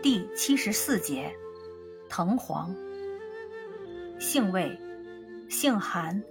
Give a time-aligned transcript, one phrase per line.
[0.00, 1.34] 第七十四节，
[2.08, 2.72] 藤黄。
[4.20, 4.78] 性味，
[5.48, 6.22] 性寒，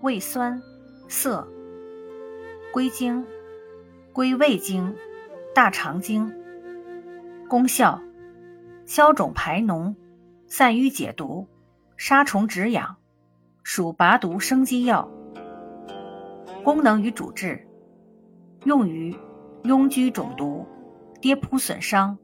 [0.00, 0.60] 味酸
[1.06, 1.46] 涩。
[2.72, 3.24] 归经，
[4.12, 4.92] 归胃经、
[5.54, 6.34] 大肠经。
[7.48, 8.02] 功效，
[8.86, 9.94] 消肿排脓，
[10.48, 11.46] 散瘀解毒，
[11.96, 12.96] 杀虫止痒，
[13.62, 15.08] 属拔毒生肌药。
[16.64, 17.64] 功能与主治，
[18.64, 19.14] 用于
[19.62, 20.66] 痈疽肿毒、
[21.20, 22.18] 跌扑损伤。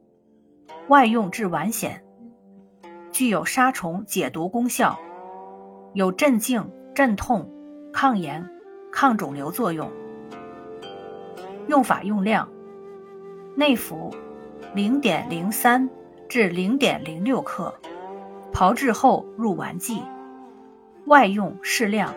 [0.89, 1.93] 外用治脘癣，
[3.09, 4.99] 具有杀虫解毒功效，
[5.93, 7.49] 有镇静、镇痛、
[7.93, 8.45] 抗炎、
[8.91, 9.89] 抗肿瘤作用。
[11.67, 12.49] 用法用量：
[13.55, 14.13] 内服
[14.75, 15.89] 零点零三
[16.27, 17.73] 至零点零六克，
[18.51, 20.03] 炮制后入丸剂；
[21.05, 22.13] 外用适量，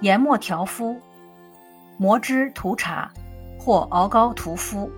[0.00, 0.96] 研末调敷，
[1.96, 3.08] 磨汁涂茶
[3.56, 4.90] 或熬膏涂敷。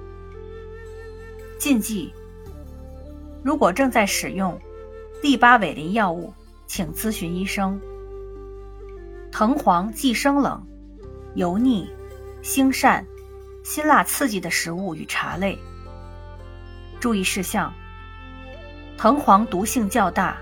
[1.59, 2.11] 禁忌。
[3.45, 4.59] 如果正在使用
[5.23, 6.33] 利巴韦林药物，
[6.67, 7.79] 请咨询医生。
[9.31, 10.67] 藤黄既生冷、
[11.35, 11.87] 油腻、
[12.43, 13.05] 腥膻、
[13.63, 15.59] 辛辣刺激的食物与茶类。
[16.99, 17.71] 注意事项：
[18.97, 20.39] 藤黄毒性较大，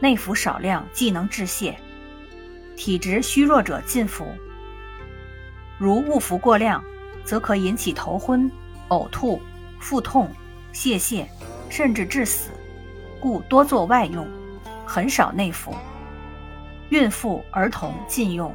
[0.00, 1.74] 内服少量即能致泻，
[2.74, 4.24] 体质虚弱者禁服。
[5.78, 6.82] 如误服过量，
[7.22, 8.50] 则可引起头昏、
[8.88, 9.38] 呕吐、
[9.78, 10.26] 腹痛、
[10.72, 11.26] 泄泻。
[11.70, 12.50] 甚至致死，
[13.20, 14.28] 故多做外用，
[14.84, 15.74] 很少内服。
[16.90, 18.52] 孕妇、儿童禁用。